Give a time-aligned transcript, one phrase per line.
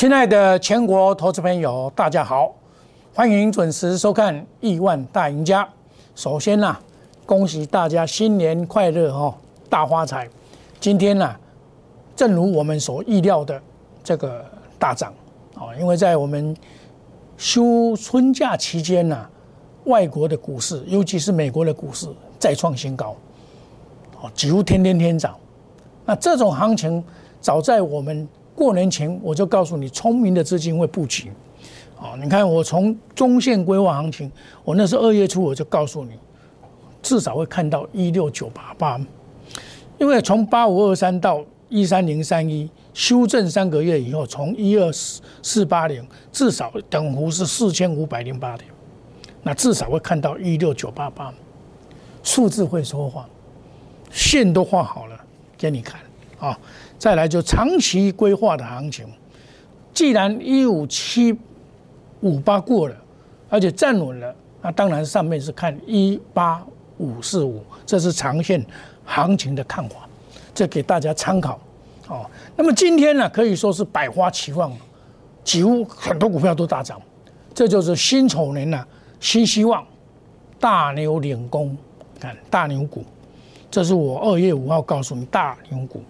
[0.00, 2.54] 亲爱的全国投资朋友，大家好，
[3.12, 5.62] 欢迎准时收看《亿万大赢家》。
[6.14, 6.74] 首先呢，
[7.26, 9.36] 恭喜大家新年快乐哈，
[9.68, 10.26] 大发财！
[10.80, 11.36] 今天呢，
[12.16, 13.60] 正如我们所意料的，
[14.02, 14.42] 这个
[14.78, 15.12] 大涨
[15.54, 16.56] 啊，因为在我们
[17.36, 19.28] 休春假期间呢，
[19.84, 23.14] 外国的股市，尤其是美国的股市再创新高，
[24.22, 25.36] 哦，几乎天天天涨。
[26.06, 27.04] 那这种行情，
[27.38, 31.32] 早在我们过年前我就告诉你，聪明的资金会布局。
[31.98, 34.32] 啊，你看我从中线规划行情，
[34.64, 36.12] 我那是二月初我就告诉你，
[37.02, 38.98] 至少会看到一六九八八，
[39.98, 48.66] 因为从八五二三到一三零三一修正三个月以后，从一二四四八零至少等幅是四千五百零八点，
[49.42, 51.30] 那至少会看到一六九八八，
[52.22, 53.28] 数字会说话，
[54.10, 55.20] 线都画好了
[55.58, 56.00] 给你看。
[56.38, 56.58] 啊，
[57.00, 59.04] 再来就长期规划的行情，
[59.92, 61.36] 既然一五七。
[62.22, 62.94] 五八过了，
[63.48, 66.62] 而且站稳了，那当然上面是看一八
[66.98, 68.62] 五四五，这是长线
[69.06, 70.06] 行情的看法，
[70.52, 71.58] 这给大家参考。
[72.08, 74.70] 哦，那么今天呢，可以说是百花齐放，
[75.42, 77.00] 几乎很多股票都大涨，
[77.54, 78.86] 这就是辛丑年呐，
[79.18, 79.82] 新希望，
[80.58, 81.74] 大牛领功，
[82.20, 83.02] 看大牛股，
[83.70, 86.02] 这是我二月五号告诉你大牛股，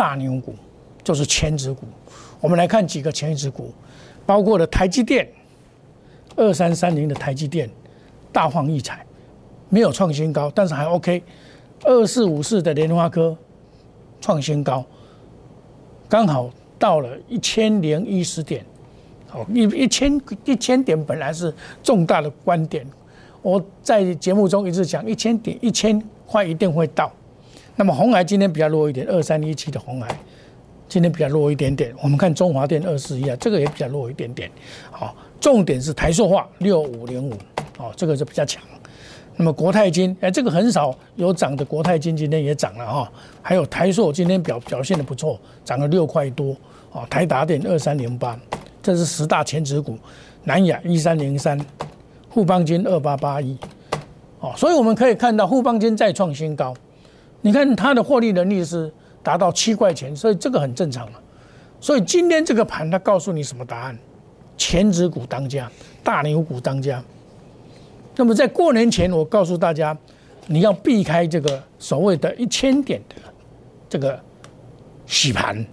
[0.00, 0.54] 大牛股
[1.04, 1.82] 就是前值股。
[2.40, 3.70] 我们来看几个前值股，
[4.24, 5.30] 包括了台积电。
[6.36, 7.68] 二三三零的台积电
[8.32, 9.04] 大放异彩，
[9.68, 11.22] 没有创新高，但是还 OK。
[11.82, 13.36] 二四五四的莲花科
[14.22, 14.82] 创新高，
[16.08, 18.64] 刚好到了一千零一十点，
[19.28, 22.86] 好一一千一千点本来是重大的观点，
[23.42, 27.12] 我在节目中一直讲一千点一千块一定会到。
[27.80, 30.14] 那么红海今天比较弱一点，二三一七的红海
[30.86, 31.94] 今天比较弱一点点。
[32.02, 34.50] 我们看中华电二四一啊，这个也比较弱一点点，
[34.90, 35.16] 好。
[35.40, 37.32] 重点是台塑化六五零五，
[37.78, 38.62] 哦，这个就比较强。
[39.36, 43.10] 那么国泰金，哎，这个很少有涨的，国泰金今天也涨了哈。
[43.40, 46.54] 还有台塑今天表表现的不错，涨了六块多。
[46.92, 48.38] 哦，台达电二三零八，
[48.82, 49.96] 这是十大前值股。
[50.44, 51.58] 南亚一三零三，
[52.28, 53.56] 富邦金二八八一，
[54.40, 56.74] 哦，所以我们可以看到富邦金再创新高。
[57.42, 58.92] 你看它的获利能力是
[59.22, 61.20] 达到七块钱，所以这个很正常了。
[61.80, 63.98] 所以今天这个盘，它告诉你什么答案？
[64.56, 65.70] 前指股当家，
[66.04, 67.02] 大牛股当家。
[68.16, 69.96] 那么在过年前，我告诉大家，
[70.46, 73.14] 你要避开这个所谓的一千点的
[73.88, 74.20] 这个
[75.06, 75.64] 洗盘，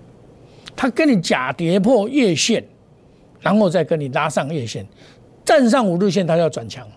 [0.74, 2.64] 它跟你假跌破月线，
[3.42, 4.88] 然后再跟你拉上月线，
[5.44, 6.88] 站上五日线，它要转强。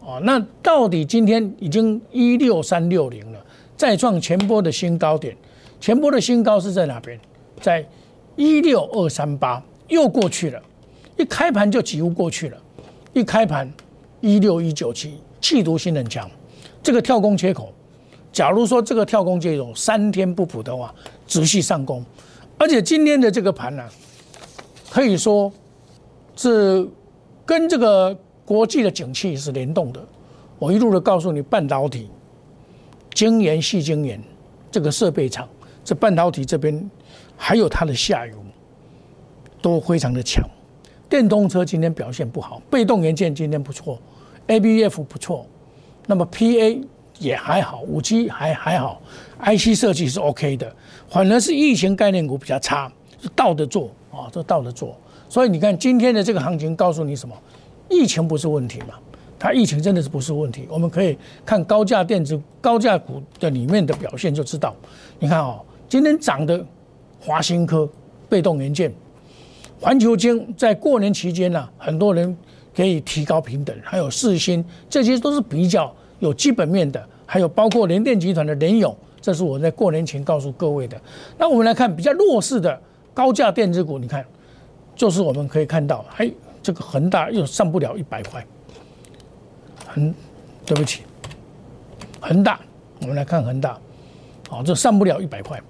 [0.00, 3.44] 哦，那到底今天已经一六三六零了，
[3.78, 5.34] 再创前波的新高点，
[5.80, 7.18] 前波的新高是在哪边？
[7.60, 7.86] 在
[8.34, 10.60] 一六二三八，又过去了。
[11.16, 12.58] 一开盘就几乎过去了，
[13.12, 13.72] 一开盘
[14.20, 16.28] 一六一九七，气度性很强。
[16.82, 17.72] 这个跳空缺口，
[18.32, 20.92] 假如说这个跳空缺口三天不补的话，
[21.26, 22.04] 直系上攻。
[22.58, 23.88] 而且今天的这个盘呢，
[24.90, 25.52] 可以说
[26.34, 26.88] 是
[27.46, 30.04] 跟这个国际的景气是联动的。
[30.58, 32.08] 我一路的告诉你，半导体、
[33.18, 34.22] 晶圆、细晶圆
[34.70, 35.48] 这个设备厂，
[35.82, 36.88] 这半导体这边
[37.36, 38.32] 还有它的下游，
[39.60, 40.48] 都非常的强。
[41.08, 44.00] 电动车今天表现不好，被动元件今天不错
[44.46, 45.44] ，A B F 不错，
[46.06, 46.80] 那么 P A
[47.18, 49.02] 也还好，五 G 还还好
[49.38, 50.72] ，I C 设计是 OK 的，
[51.08, 52.88] 反而是疫情概念股比较差，
[53.20, 54.96] 是倒着做啊，这倒着做。
[55.28, 57.34] 所以你看今天的这个行情告诉你什么？
[57.90, 58.94] 疫情不是问题嘛？
[59.38, 60.66] 它疫情真的是不是问题？
[60.68, 61.16] 我们可以
[61.46, 64.74] 看高价电子、高价股的里面的表现就知道。
[65.18, 66.64] 你看哦，今天涨的
[67.20, 67.88] 华新科
[68.28, 68.92] 被动元件。
[69.80, 72.36] 环球金在过年期间呢，很多人
[72.74, 81.00] 可以提高平等，还有四星，这些都是比较有基本面的，还有包括联电集团的联勇，这是我在过年前告诉各位的。
[81.38, 82.76] 那我们来看比较弱势的
[83.14, 84.24] 高价电子股，你看，
[84.96, 86.28] 就是我们可以看到，哎，
[86.60, 88.44] 这个恒大又上不了一百块，
[89.88, 90.14] 很，
[90.64, 91.02] 对不起，
[92.20, 92.60] 恒大，
[93.00, 93.78] 我们来看恒大，
[94.48, 95.60] 好，这上不了一百块，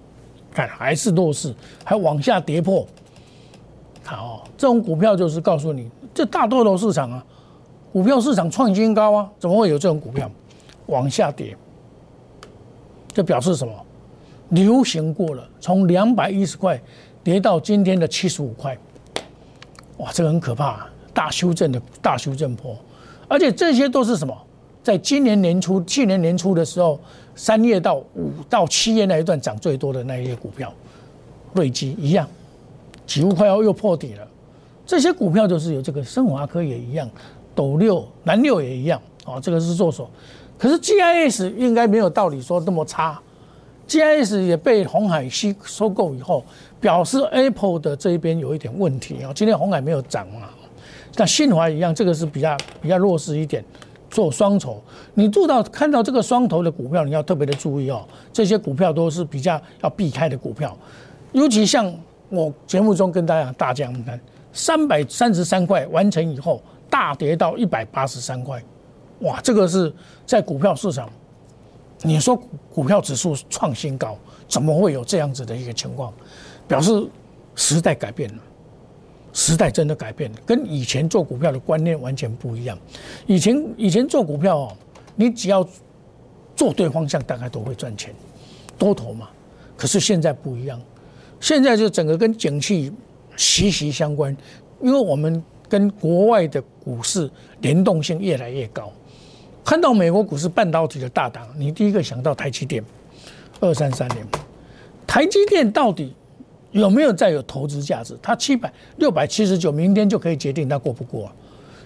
[0.53, 1.55] 看还是弱势，
[1.85, 2.87] 还往下跌破。
[4.05, 7.25] 好，这种股票就是告诉你，这大多头市场啊，
[7.93, 10.31] 股票市场创新高啊，怎么会有这种股票
[10.87, 11.56] 往下跌？
[13.12, 13.73] 这表示什么？
[14.50, 16.81] 流行过了，从两百一十块
[17.23, 18.75] 跌到今天的七十五块，
[19.99, 22.75] 哇，这个很可怕，大修正的大修正坡，
[23.29, 24.37] 而且这些都是什么？
[24.83, 26.99] 在今年年初、去年年初的时候，
[27.37, 30.73] 三月到五到七月那一段涨最多的那一些股票，
[31.53, 32.27] 瑞基一样。
[33.07, 34.27] 几乎快要又破底了。
[34.87, 37.09] 这些股票就是有这个升华科也一样，
[37.55, 40.09] 斗六、南六也一样啊，这个是做手。
[40.57, 43.21] 可是 GIS 应该没有道理说那么差
[43.87, 46.45] ，GIS 也被红海吸收购以后，
[46.81, 49.33] 表示 Apple 的这一边有一点问题啊。
[49.35, 50.49] 今天红海没有涨嘛，
[51.17, 53.65] 那信华一样，这个是比较比较弱势一点，
[54.11, 54.83] 做双头。
[55.15, 60.77] 你做到看到这个双头的股票，你要特别的注意哦，这些股票都是比较要避开的股票，
[61.33, 61.93] 尤其像
[62.29, 64.19] 我节目中跟大家大讲的，
[64.53, 68.63] 三百三十三块完成以后，大跌到一百八十三块。
[69.21, 69.93] 哇，这个是
[70.25, 71.11] 在股票市场，
[72.03, 72.41] 你说
[72.73, 74.17] 股票指数创新高，
[74.47, 76.13] 怎么会有这样子的一个情况？
[76.69, 77.05] 表示
[77.57, 78.43] 时代改变了，
[79.38, 82.76] 时代真的改变了，跟以前做股票的观念完全不一样。
[83.25, 84.76] 以前以前做股票哦，
[85.14, 85.64] 你只要
[86.56, 88.12] 做对方向，大概都会赚钱，
[88.76, 89.29] 多头嘛。
[89.76, 90.81] 可是现在不一样，
[91.38, 92.93] 现在就整个跟景气
[93.37, 94.37] 息息相关，
[94.82, 97.31] 因为我们跟国外的股市
[97.61, 98.93] 联动性越来越高。
[99.64, 102.82] 看到美国股市半导体的大档，你第一个想到台积电，
[103.61, 104.26] 二三三年，
[105.06, 106.12] 台积电到底
[106.73, 108.17] 有没有再有投资价值？
[108.23, 111.31] 它七百六百七十九，明天就可以决定它过不过。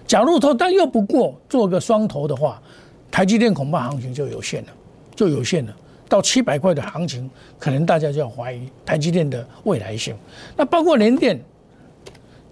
[0.05, 2.61] 假如说它又不过，做个双头的话，
[3.09, 4.69] 台积电恐怕行情就有限了，
[5.15, 5.75] 就有限了。
[6.09, 10.15] 到七百块的行情，可能大家就要怀疑台积电的未来性。
[10.55, 11.39] 那包括联电，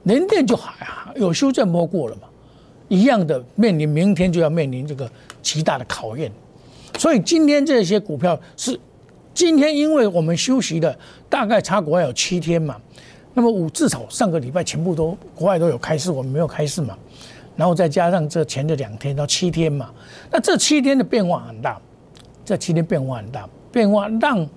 [0.03, 2.23] 联电就还有修正波过了嘛？
[2.87, 5.09] 一样的面临明天就要面临这个
[5.41, 6.31] 极大的考验，
[6.97, 8.77] 所以今天这些股票是
[9.33, 10.97] 今天，因为我们休息的
[11.29, 12.75] 大概差国外有七天嘛，
[13.33, 16.97] 那么五至少上个礼拜全部都国外都有开市，我们没有开市嘛，
[17.55, 19.89] 然后再加上这前的两天到七天嘛，
[20.29, 21.79] 那这七天的变化很大，
[22.43, 24.47] 这七天变化很大，变化让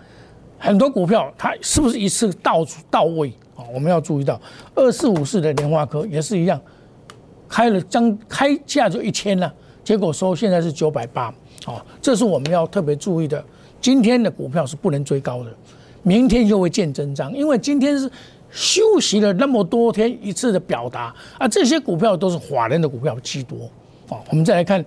[0.58, 3.62] 很多股票它是不是一次到到位啊？
[3.72, 4.40] 我们要注意到
[4.74, 6.60] 二四五四的莲花科也是一样。
[7.46, 9.54] 开了将开价就一千了，
[9.84, 11.32] 结果说现在是九百八，
[11.66, 13.44] 哦，这是我们要特别注意的。
[13.84, 15.50] 今天的股票是不能追高的，
[16.02, 18.10] 明天就会见真章，因为今天是
[18.50, 23.70] 休息了那么多天一次的表达啊，这些股票都是法人的股票居多，
[24.08, 24.82] 啊，我们再来看，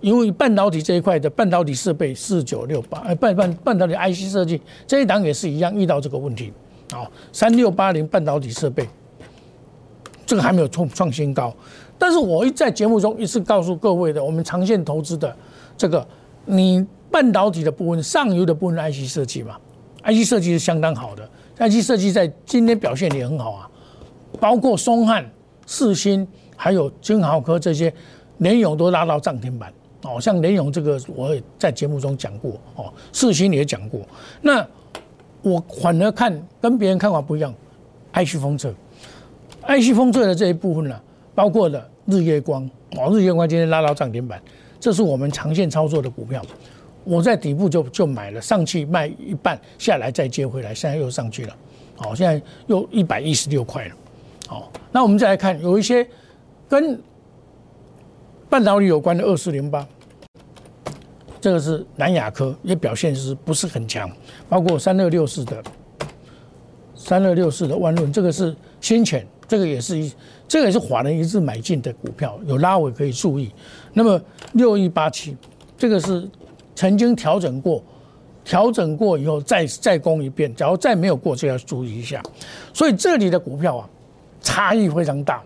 [0.00, 6.50] 因为半导体这一块的半导体设备四九六八，哎，半半半导体 IC 设计这一档也是一样遇到这个问题，
[6.94, 8.88] 啊，三六八零半导体设备，
[10.24, 11.54] 这个还没有创创新高。
[11.98, 15.36] 但是我一在节目中一次告诉各位的，我们长线投资的
[15.76, 16.06] 这个，
[16.46, 16.82] 你
[17.18, 19.56] 半导体的部分、上游的部分 IC 设计嘛
[20.04, 23.70] ，IC 设计是相当好的，IC 设计在今天表现也很好啊，
[24.38, 25.28] 包括松汉、
[25.66, 26.24] 四星
[26.56, 27.92] 还有金豪科这些，
[28.36, 29.72] 联勇都拉到涨停板
[30.04, 30.20] 哦。
[30.20, 34.02] 像联勇这个，我也在节目中讲过哦，四星也讲过。
[34.40, 34.64] 那
[35.42, 37.52] 我反而看跟别人看法不一样
[38.12, 38.72] ，IC 封测
[39.66, 40.96] ，IC 封测的这一部分呢。
[41.34, 44.40] 包括了日月光哦，日月光今天拉到涨停板，
[44.78, 46.40] 这是我们长线操作的股票。
[47.08, 51.56] 我在底部就就买了，上去卖一半下来再接回来，现在又上去了，
[51.96, 53.94] 好，现在又一百一十六块了。
[54.46, 56.06] 好，那我们再来看，有一些
[56.68, 57.00] 跟
[58.50, 59.86] 半导体有关的二四零八，
[61.40, 64.10] 这个是南亚科，也表现是不是很强？
[64.48, 65.64] 包括三六六四的
[66.94, 69.26] 三六六四的万润，这个是先前。
[69.48, 70.12] 这个也是一，
[70.46, 73.50] 这个也是华人一致买进的股票，有拉尾可以注意。
[73.94, 74.20] 那么
[74.52, 75.34] 六一八七，
[75.78, 76.28] 这个是
[76.78, 77.82] 曾经调整过，
[78.44, 82.22] 调整过以后再再攻一遍，假如再没有过，就要注意一下。
[82.72, 83.90] 所以这里的股票啊，
[84.40, 85.42] 差异非常大。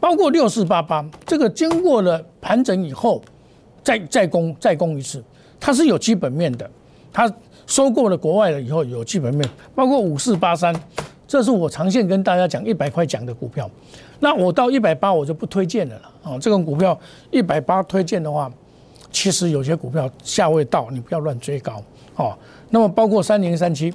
[0.00, 3.20] 包括六四八八，这个经过了盘整以后，
[3.82, 5.22] 再再攻再攻一次，
[5.60, 6.70] 它是有基本面的。
[7.12, 7.30] 它
[7.66, 10.74] 收购了国外了以后有基本面，包括五四八三。
[11.28, 13.70] 这是我长线跟大家讲一百块讲的股票，
[14.18, 16.38] 那我到一百八我就不推荐了了啊！
[16.38, 16.98] 这种股票
[17.30, 18.50] 一百八推荐的话，
[19.14, 21.80] 其实有些股票价位到，你不要乱追高
[22.16, 22.36] 哦。
[22.68, 23.94] 那么包括三零三七，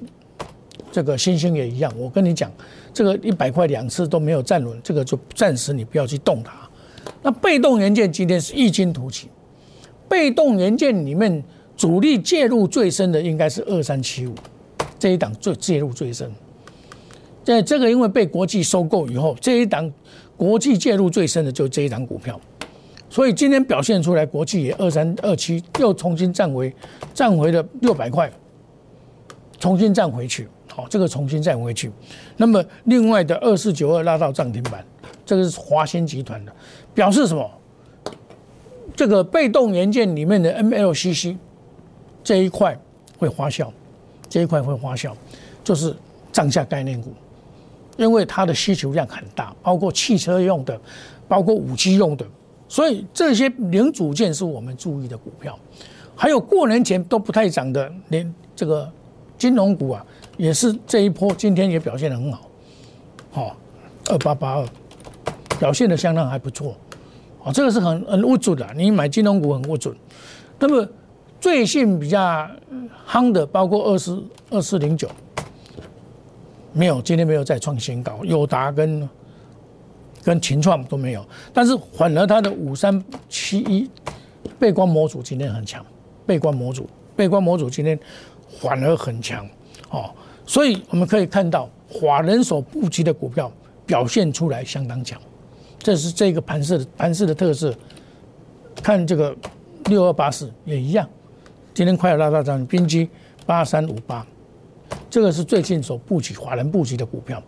[0.90, 2.50] 这个星星也一样，我跟你讲，
[2.94, 6.54] 这个一百块两次都没有站稳，这个就暂时你不要去动它。
[7.22, 9.28] 那被动元件今天是异军突起，
[10.08, 11.44] 被动元件里面
[11.76, 14.34] 主力介入最深的应该是二三七五
[14.98, 16.32] 这一档最介入最深。
[17.44, 19.92] 在这个因为被国际收购以后，这一档
[20.38, 22.40] 国际介入最深的就是这一档股票，
[23.10, 26.74] 所以今天表现出来，国际也二三二七又重新站回，
[27.14, 28.32] 站回了六百块，
[29.60, 31.92] 重新站回去，好，这个重新站回去。
[32.38, 34.86] 那么另外的二四九二拉到涨停板，
[35.26, 36.54] 这个是华兴集团的，
[36.94, 37.50] 表示什么？
[38.96, 41.38] 这个被动元件里面的 MLCC
[42.24, 42.78] 这一块
[43.18, 43.72] 会花销，
[44.28, 45.16] 这一块会花销，
[45.64, 45.96] 就是
[46.32, 47.14] 涨价概念股。
[47.98, 50.80] 因为它的需求量很大，包括汽车用的，
[51.28, 52.26] 包括武器用的，
[52.70, 55.60] 所以这些零组件是我们注意的股票。
[56.16, 58.90] 还有过年前都不太涨的，连这个
[59.38, 60.06] 金融股啊，
[60.38, 62.42] 也是这一波今天也表现的很好，
[63.32, 63.58] 好，
[64.10, 64.66] 二八八二
[65.58, 66.76] 表现的相当还不错，
[67.44, 69.96] 哦，这个是很很不准的，你买金融股很不准。
[70.60, 70.88] 那么
[71.40, 72.48] 最近比较
[73.08, 75.10] 夯的，包括二四二四零九。
[76.72, 79.10] 没有，今天没有再创新高，友达跟
[80.24, 83.90] 跟秦创都没有，但是反而它的五三七一
[84.58, 85.86] 背光模组今天很强，
[86.26, 87.98] 背光模组背光模组今天
[88.62, 89.48] 反而很强
[89.90, 90.10] 哦，
[90.46, 93.52] 所以我们可以看到华人所布局的股票
[93.86, 95.20] 表现出来相当强，
[95.80, 97.74] 这是这个盘势盘势的特色。
[98.82, 99.36] 看这个
[99.86, 101.08] 六二八四也一样，
[101.74, 103.10] 今天快要拉到涨，冰基
[103.46, 104.26] 八三五八。
[105.10, 107.44] 这个是最近所布局华人布局的股票，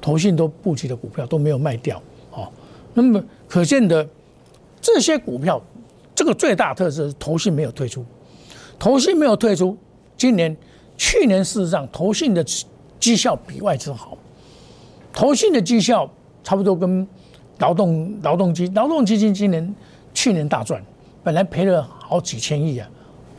[0.00, 2.00] 投信都布局的股票都没有卖掉，
[2.32, 2.50] 哦，
[2.94, 4.06] 那么可见的
[4.80, 5.60] 这些股票，
[6.14, 8.04] 这个最大特色是投信没有退出，
[8.78, 9.76] 投信没有退出，
[10.16, 10.56] 今年、
[10.96, 12.44] 去年事实上投信的
[12.98, 14.16] 绩效比外资好，
[15.12, 16.10] 投信的绩效
[16.42, 17.06] 差不多跟
[17.58, 19.74] 劳动劳动基劳动基金今年
[20.14, 20.82] 去年大赚，
[21.22, 22.88] 本来赔了好几千亿啊，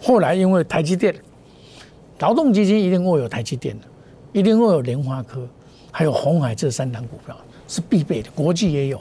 [0.02, 1.14] 后来因为台积电。
[2.20, 3.88] 劳动基金一定会有台积电的，
[4.32, 5.44] 一定会有莲花科，
[5.92, 8.98] 还有红海这三档股票是必备的，国际也有，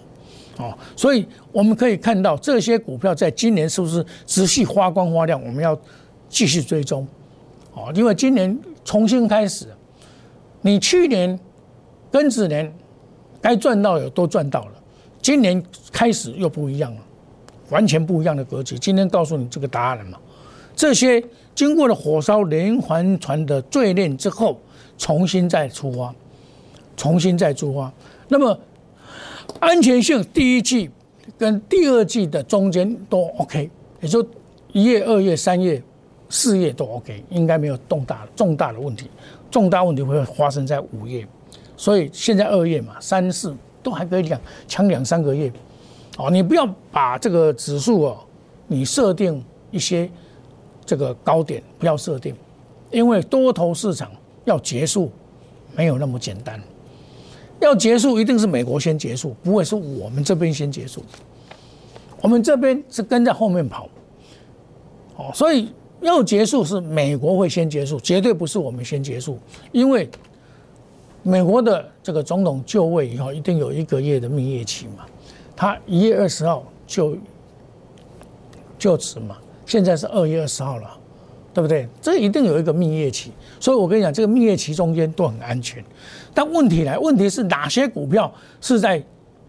[0.59, 5.41] 哦，所以我们可以看到这些股票在今年是不是持续发光发亮？
[5.43, 5.79] 我们要
[6.29, 7.07] 继续追踪，
[7.73, 9.67] 哦，因为今年重新开始，
[10.61, 11.39] 你去年
[12.13, 12.73] 庚子年
[13.41, 14.73] 该赚到的都赚到了，
[15.23, 17.01] 今年开始又不一样了，
[17.71, 18.79] 完全不一样的格局。
[18.79, 20.19] 今天告诉你这个答案了嘛？
[20.75, 21.23] 这些。
[21.53, 24.59] 经过了火烧连环船的罪孽之后，
[24.97, 26.15] 重新再出发，
[27.01, 27.91] 重新再出发。
[28.29, 28.59] 那么
[29.59, 30.91] 安全性第一季
[31.39, 33.71] 跟第二季的中间都 OK，
[34.03, 34.23] 也就
[34.73, 35.83] 一月、二月、三月、
[36.29, 39.09] 四月都 OK，应该没有重大重大的问题。
[39.51, 41.27] 重大问题会发生在五月，
[41.75, 44.39] 所以现在二月嘛，三四都还可以讲
[44.69, 45.51] 强两三个月。
[46.19, 48.19] 哦，你不要把这个指数哦，
[48.67, 50.11] 你设定一些。
[50.87, 52.35] 这个高点不要设定，
[52.91, 54.11] 因为多头市场
[54.45, 55.09] 要结束
[55.77, 56.61] 没有那么简单，
[57.61, 61.03] 要结束一定是美国先结束，不会是我们这边先结束。
[62.23, 63.89] 我们这边是跟在后面跑，
[65.17, 69.39] 哦，所以要结束是美国会先结束，绝对不是我们先结束，
[69.73, 70.09] 因为
[71.23, 75.07] 美国的这个总统就位以后，一定有一个月的蜜月期嘛，
[75.57, 77.17] 他一月二十号就
[78.79, 79.37] 就职嘛。
[79.67, 80.91] 现在是二月二十号了，
[81.55, 81.87] 对不对？
[82.03, 85.85] 这一定有一个蜜月期，所以我跟你讲，这个蜜月期中间都很安全。
[86.35, 89.03] 但问题来，问题是哪些股票是在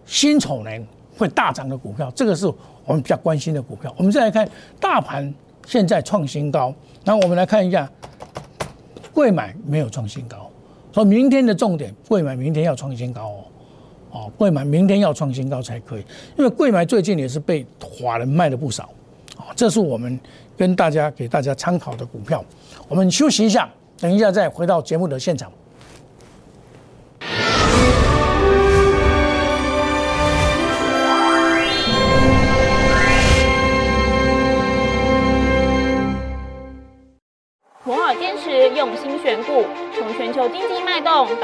[0.05, 0.85] 辛丑年
[1.17, 2.11] 会大涨的股票？
[2.15, 2.45] 这个是
[2.85, 3.93] 我们比较关心的股票。
[3.97, 4.47] 我们再来看
[4.79, 5.33] 大盘
[5.65, 6.73] 现在创新高，
[7.03, 7.89] 那我们来看一下，
[9.13, 10.49] 贵买没有创新高，
[10.91, 13.43] 说明天的重点，贵买明天要创新高哦，
[14.11, 16.05] 哦，贵买明天要创新高才可以，
[16.37, 18.89] 因为贵买最近也是被华人卖了不少。
[19.55, 20.19] 这是我们
[20.55, 22.43] 跟大家给大家参考的股票。
[22.87, 23.69] 我们休息一下，
[23.99, 25.51] 等一下再回到节目的现场。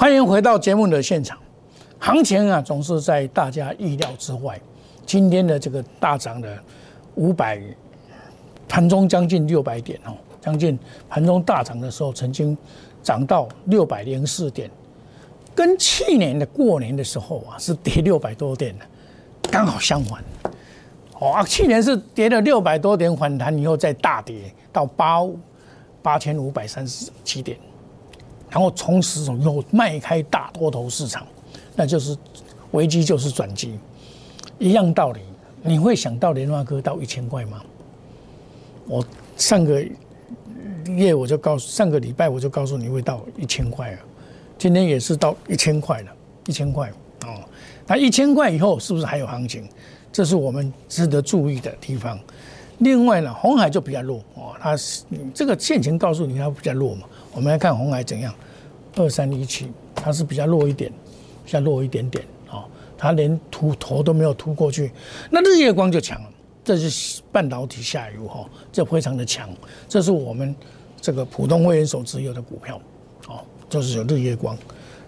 [0.00, 1.36] 欢迎回到节目的现场。
[1.98, 4.58] 行情啊，总是在大家意料之外。
[5.04, 6.58] 今天的这个大涨的
[7.16, 7.60] 五百。
[8.66, 12.56] 盘中将近六百点哦，将近盘中大涨的时候，曾经
[13.02, 14.70] 涨到六百零四点，
[15.54, 18.86] 跟去年的过年的时候啊，是跌六百多点的，
[19.50, 20.24] 刚好相反。
[21.18, 25.20] 哦啊，去年是跌了六百多点反弹以后再大跌到八
[26.00, 27.58] 八千五百三十七点，
[28.50, 31.26] 然后从此又迈开大多头市场，
[31.76, 32.16] 那就是
[32.72, 33.78] 危机就是转机，
[34.58, 35.20] 一样道理。
[35.62, 37.62] 你会想到联发科到一千块吗？
[38.86, 39.04] 我
[39.36, 39.84] 上个
[40.86, 43.98] 月我就告诉，上个礼拜我就告诉你会到一千块啊，
[44.58, 46.10] 今天也是到一千块了，
[46.46, 46.90] 一千块
[47.24, 47.44] 哦。
[47.86, 49.68] 那一千块以后是不是还有行情？
[50.10, 52.18] 这是我们值得注意的地方。
[52.78, 55.04] 另外呢，红海就比较弱哦，它是
[55.34, 57.06] 这个线情告诉你它比较弱嘛。
[57.32, 58.34] 我们来看红海怎样，
[58.96, 60.92] 二三一七，它是比较弱一点，
[61.44, 62.64] 比较弱一点点哦，
[62.96, 64.92] 它连突头都没有突过去。
[65.30, 66.28] 那日月光就强了，
[66.64, 69.48] 这是半导体下游哈，这非常的强。
[69.88, 70.54] 这是我们
[71.00, 72.80] 这个普通会员所持有的股票
[73.28, 74.56] 哦，就是有日月光。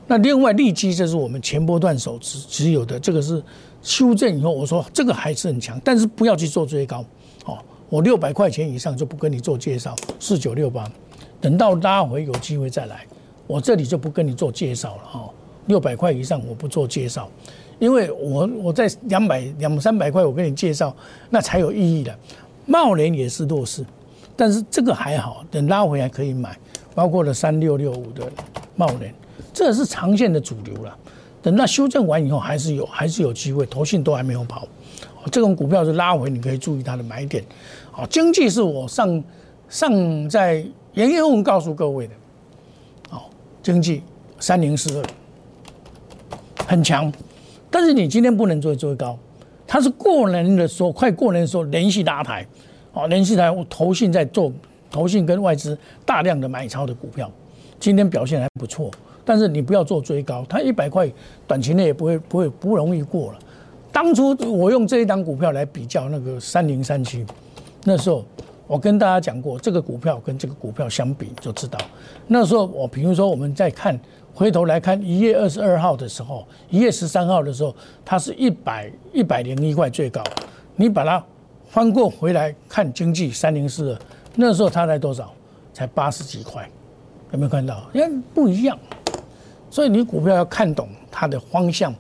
[0.07, 3.43] 那另外利基，这是我们前波段手持持有的，这个是。
[3.85, 7.05] 修正以后，我说这个还是很强，但是不要去做追高，
[7.47, 10.89] 哦，我六百块钱以上就不跟你做介绍，四九六八，
[11.43, 13.05] 等到拉回有机会再来，
[13.49, 15.29] 我这里就不跟你做介绍了，哈，
[15.67, 17.29] 六百块以上我不做介绍，
[17.81, 20.95] 因为我我在两百两三百块我跟你介绍，
[21.29, 22.17] 那才有意义的。
[22.65, 23.85] 茂联也是弱势，
[24.37, 26.57] 但是这个还好，等拉回还可以买，
[26.95, 28.23] 包括了三六六五的
[28.77, 29.13] 茂联，
[29.53, 30.97] 这是长线的主流了。
[31.43, 33.67] 等到修正完以后，还是有，还是有机会。
[33.67, 34.69] 投信都还没有跑，
[35.33, 37.45] 这种股票是拉回，你可以注意它的买点。
[37.91, 39.25] 好，经济是我上
[39.69, 42.15] 上在严业文告诉各位的。
[43.09, 43.31] 好，
[43.63, 44.03] 经济
[44.39, 45.05] 三零四二
[46.67, 47.11] 很强，
[47.71, 49.19] 但是你今天不能做追高，
[49.67, 52.47] 它是过年的时候，快过年的时候连续拉抬，
[52.93, 54.53] 哦，连续抬，投信在做，
[54.91, 57.31] 投信跟外资大量的买超的股票，
[57.81, 58.91] 今天表现还不错。
[59.25, 61.11] 但是你不要做追高，它一百块
[61.47, 63.39] 短期内也不会不会不容易过了。
[63.93, 67.25] 当初我用这一档股票来比较那个三零三七，
[67.85, 68.25] 那时候
[68.73, 71.79] 我跟大家讲过，这个股票跟这个股票相比就知道。
[72.27, 74.01] 那时候我比如说我们在看
[74.33, 80.25] 回头来看一月二十二号的时候，一月十三号的时候，它是一百一百零一块最高。
[80.75, 81.23] 你把它
[81.69, 83.99] 翻过回来看经济三零四二，
[84.37, 85.31] 那时候它才多少？
[85.75, 86.67] 才八十几块，
[87.33, 87.83] 有没有看到？
[87.93, 88.79] 因为不一样。
[89.69, 91.93] 所以你股票要看懂它的方向，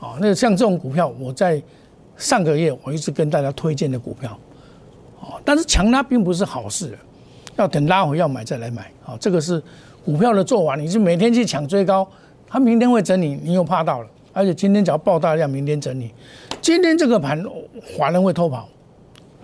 [0.00, 1.62] 啊，那像这种股票，我在
[2.16, 4.36] 上个月我一直跟大家推荐的股票，
[5.20, 6.96] 啊，但是强拉并不是好事，
[7.56, 9.62] 要等拉回要买再来买，啊，这个是
[10.04, 12.08] 股票的做法，你是每天去抢追高，
[12.46, 16.12] 它明天会整理，你又怕到了，而且今天只要爆大量，明天整理，
[16.60, 17.44] 今天这个盘
[17.96, 18.68] 华人会偷跑，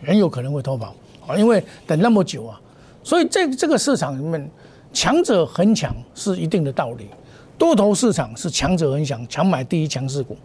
[0.05, 0.95] 很有可能会偷跑，
[1.27, 2.61] 啊，因为等那么久啊，
[3.03, 4.51] 所以这这个市场里面
[4.93, 7.09] 强者恒强是一定的道理。
[7.57, 10.37] 多头市场是强者很强，强买第一强势股。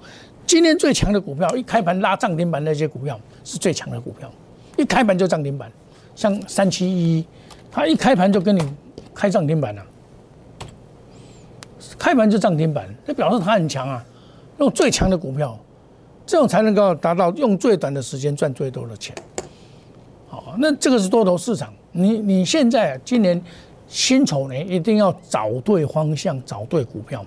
[0.45, 4.31] 今天最强的股票，一开盘拉涨停板那些股票是最强的股票，
[4.79, 5.71] 一开盘就涨停板。
[6.15, 7.25] 像三七一，
[7.71, 8.61] 它一开盘就跟你
[9.13, 9.85] 开涨停板了，
[11.97, 14.03] 开盘就涨停板，这表示它很强啊。
[14.57, 15.57] 用最强的股票，
[16.25, 19.15] 这种才能够达到用最短的时间赚最多的钱。
[20.27, 21.73] 好，那这个是多头市场。
[21.91, 23.41] 你你现在今年。
[23.91, 27.25] 辛丑年一定要找对方向，找对股票，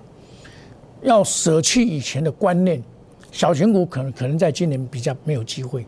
[1.01, 2.81] 要舍弃以前的观念。
[3.33, 5.85] 小型股可能可能在今年比较没有机会，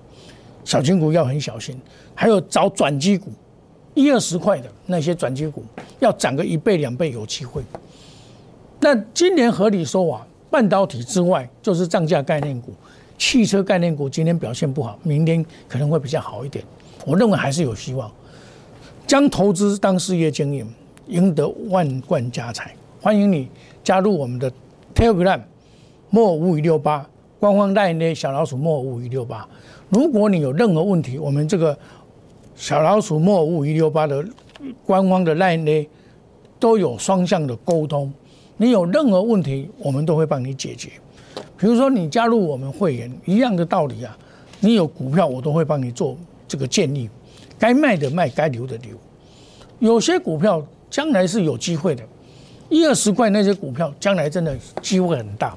[0.66, 1.80] 小金股要很小心。
[2.14, 3.32] 还有找转机股，
[3.94, 5.64] 一二十块的那些转机股，
[6.00, 7.64] 要涨个一倍两倍有机会。
[8.80, 12.74] 那今年合理说啊，半导体之外就是涨价概念股、
[13.18, 16.64] 汽车概念股，今天表现不好，明天可能会比较好一点。
[17.06, 18.12] 我认为还是有希望。
[19.08, 20.68] 将投资当事业经营，
[21.08, 22.76] 赢得万贯家财。
[23.00, 23.48] 欢迎你
[23.84, 24.52] 加入我们的
[24.96, 25.40] Telegram，
[26.10, 27.08] 莫五五六八
[27.40, 29.48] 官方代言的小老鼠莫五五六八。
[29.96, 31.78] 如果你有任何问题，我们这个
[32.54, 34.22] 小老鼠莫五五六八的
[34.86, 35.88] 官方的 line 呢，
[36.60, 38.12] 都有双向的沟通。
[38.58, 40.90] 你有任何问题，我们都会帮你解决。
[41.58, 44.18] 比如说你加入我们会员，一样的道理啊。
[44.60, 47.10] 你有股票，我都会帮你做这个建议。
[47.58, 48.98] 该卖的卖，该留的留。
[49.80, 52.04] 有些股票将来是有机会的，
[52.68, 55.56] 一二十块那些股票将来真的机会很大。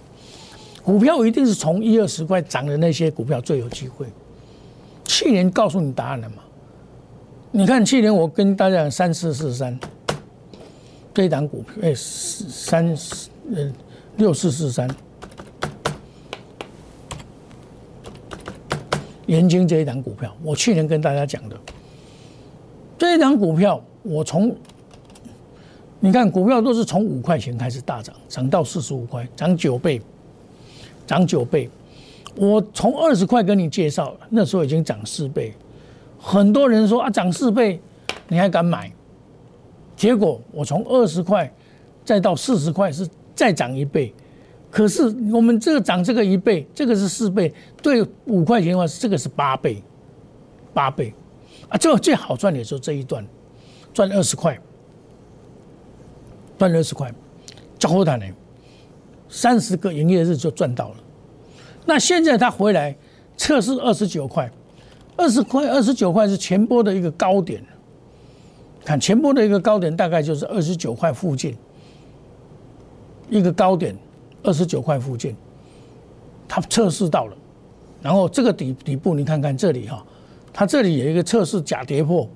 [0.84, 4.06] 股票一定是从一二十块涨的那些股票最有机会。
[5.08, 6.36] 去年告诉你答案了嘛？
[7.50, 9.76] 你看去年我跟大家讲三四四三，
[11.14, 12.94] 这一档股票哎三
[13.54, 13.72] 呃
[14.18, 14.86] 六四四三，
[19.26, 21.56] 元晶这一档股票，我去年跟大家讲的。
[22.98, 24.54] 这一档股票，我从
[26.00, 30.02] 你看股票都是从五块钱开始大涨，涨到四十五块，涨九倍，
[31.06, 31.70] 涨九倍。
[32.38, 35.52] 我从二十块跟你介绍，那时候已经涨四倍。
[36.18, 37.80] 很多人说啊，涨四倍，
[38.28, 38.92] 你还敢买？
[39.96, 41.52] 结果我从二十块
[42.04, 44.14] 再到四十块，是再涨一倍。
[44.70, 49.82] 可是我们这个涨这个一倍，这个是四倍，对五块钱的话，这个是八倍，
[50.72, 51.12] 八倍
[51.68, 51.76] 啊！
[51.76, 53.26] 最最好赚的时候这一段，
[53.92, 54.56] 赚二十块。
[56.56, 57.12] 赚二十块，
[57.78, 58.26] 交货谈呢，
[59.28, 60.96] 三十个营业日就赚到了。
[61.88, 62.94] 那现在他回来
[63.34, 64.50] 测试二十九块，
[65.16, 67.64] 二十块二十九块是前波的一个高点。
[68.84, 71.56] 看前波的一个高点大概就是二十九块附近，
[73.30, 73.96] 一个高点
[74.42, 75.34] 二十九块附近，
[76.46, 77.34] 它测试到了。
[78.02, 80.04] 然后这个底底部你看看这里哈，
[80.52, 82.28] 它这里有一个测试假跌破。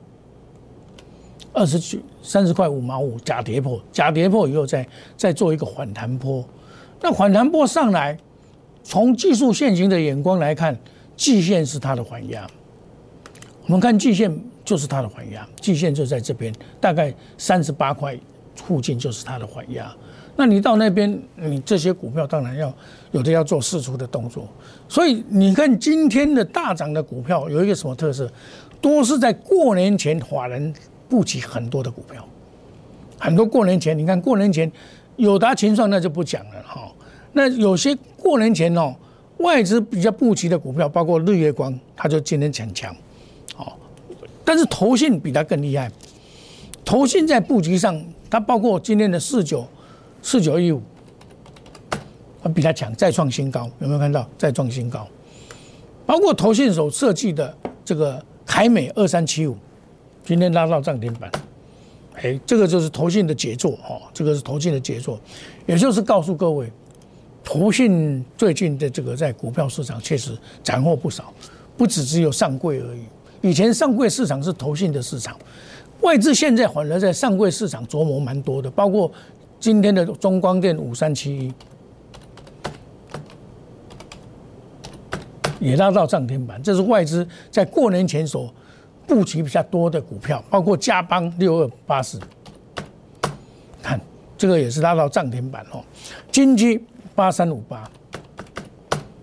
[1.52, 6.42] 二十九三十块五毛五假跌破，假跌破以后再再做一个反弹波，
[7.02, 8.16] 那反弹波上来，
[8.82, 10.76] 从技术线型的眼光来看，
[11.16, 12.46] 季线是它的缓压。
[13.66, 14.32] 我们看季线
[14.64, 18.18] 就是它的缓压，季线就在这边，大概三十八块
[18.54, 19.94] 附近就是它的缓压。
[20.36, 22.74] 那你到那边，你这些股票当然要
[23.10, 24.48] 有的要做试出的动作。
[24.88, 28.30] 所以你看今天的大涨的股票有一个什么特色？
[28.80, 30.74] 都是在过年前法人。
[31.08, 32.26] 布局很多的股票，
[33.18, 34.72] 很多过年前，你看过年前
[35.16, 36.90] 友达、秦创那就不讲了哈。
[37.32, 38.94] 那有些过年前哦，
[39.38, 42.94] 外资比较布局的股票，包括日月光，它就今天很强，
[43.56, 43.72] 哦。
[44.44, 45.90] 但是投信比它更厉害，
[46.84, 49.66] 投信在布局上，它包括今天的四九
[50.20, 50.82] 四九一五，
[52.42, 54.28] 它比它强，再创新高，有没有看到？
[54.36, 55.08] 再创新高，
[56.04, 59.56] 包括投信所设计的这个凯美二三七五。
[60.24, 61.28] 今天拉到涨停板，
[62.14, 65.18] 哎，这个就是投信的杰作哦，这个是投信的杰作，
[65.66, 66.70] 也就是告诉各位，
[67.44, 71.32] 投信最近的这个在股票市场确实斩获不少，
[71.76, 73.02] 不只只有上柜而已。
[73.40, 75.36] 以前上柜市场是投信的市场，
[76.00, 79.10] 外资现在反而在上柜市场琢磨蛮多的，包括
[79.58, 81.52] 今天的中光电五三七一
[85.60, 88.52] 也拉到涨停板，这是外资在过年前所。
[89.04, 92.20] 布局比较多的股票，包括嘉邦六二八四，
[93.82, 94.00] 看
[94.38, 95.82] 这个也是拉到涨停板哦。
[96.30, 96.82] 金基
[97.14, 97.90] 八三五八，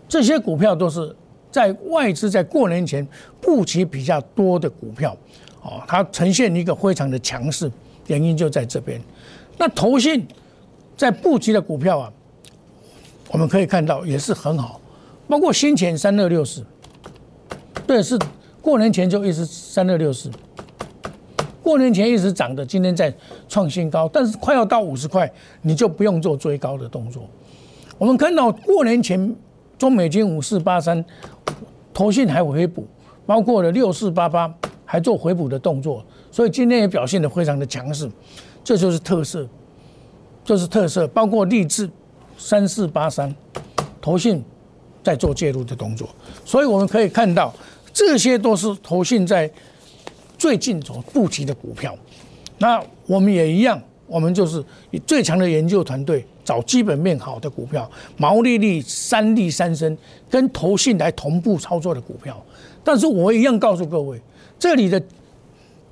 [0.08, 1.16] 这些股票都是
[1.52, 3.08] 在外资在过年前
[3.42, 5.16] 布局比较多的股票
[5.62, 7.72] 哦，它呈现一个非常的强势，
[8.08, 9.02] 原因就在这边。
[9.58, 10.28] 那投信
[10.96, 12.14] 在布局的股票啊，
[13.32, 14.80] 我们可以看到也是很好，
[15.28, 16.66] 包括先前三二六四，
[17.86, 18.18] 对是。
[18.62, 20.30] 过年前就一直三二六四，
[21.64, 23.12] 过年前一直涨的，今天在
[23.48, 27.24] 创新高，但是快要到五十块，你就不用做追高的动作。
[28.00, 29.36] 我们看到过年前
[29.78, 31.04] 中美金五四八三，
[31.94, 32.88] 投信还回补，
[33.26, 34.52] 包括了六四八八
[34.86, 38.10] 还做回补的动作，所以今天也表现的非常的强势，
[38.64, 39.46] 这就是特色，
[40.46, 41.06] 这是特色。
[41.10, 41.90] 包括励志
[42.38, 43.36] 三四八三，
[44.00, 44.42] 投信
[45.04, 46.08] 在做介入的动作，
[46.46, 47.54] 所以我们可以看到。
[47.92, 49.52] 这些都是投信在
[50.38, 51.94] 最近所布局的股票，
[52.60, 59.96] 那我们也一样，我们就是以最强的研究团队找基本面好的股票，毛利率三利三升，
[60.32, 62.36] 跟投信来同步操作的股票。
[62.84, 64.20] 但是我一样告诉各位，
[64.58, 65.00] 这里的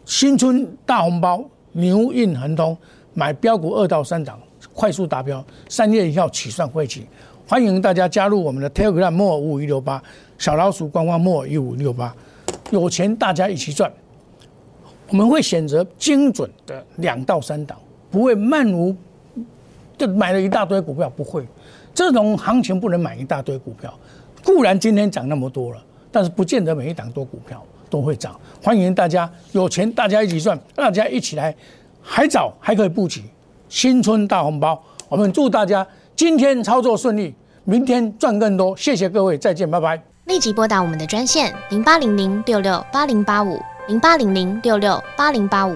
[0.03, 2.75] 新春大红包牛运恒通
[3.13, 4.39] 买标股二到三档，
[4.73, 7.05] 快速达标，三月一号起算会期，
[7.47, 10.01] 欢迎大家加入我们的 Telegram 莫五五一六八。
[10.39, 12.11] 小老鼠官方莫一五六八，
[12.71, 13.93] 有钱大家一起赚。
[15.09, 17.77] 我们会选择精准的两到三档，
[18.09, 18.95] 不会漫无
[19.97, 21.45] 就买了一大堆股票，不会。
[21.93, 23.93] 这种行情不能买一大堆股票。
[24.43, 28.39] 固然今天涨那么多了，但是不见得每一档多股票都会涨。
[28.63, 31.53] 欢迎大家有钱大家一起赚，大家一起来，
[32.01, 33.23] 还早还可以布局
[33.67, 34.81] 新春大红包。
[35.09, 37.33] 我们祝大家今天操作顺利，
[37.65, 38.77] 明天赚更多。
[38.77, 40.01] 谢谢各位，再见，拜拜。
[40.25, 45.75] 立即拨打我们的专线零八零零六六八零八五零八零零六六八零八五